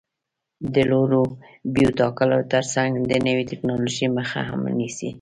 [0.73, 1.23] د لوړو
[1.73, 5.09] بیو ټاکلو ترڅنګ د نوې ټکنالوژۍ مخه هم نیسي.